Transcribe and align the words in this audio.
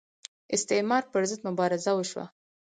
استعمار 0.55 1.03
پر 1.11 1.23
ضد 1.29 1.41
مبارزه 1.47 1.91
وشوه 1.95 2.25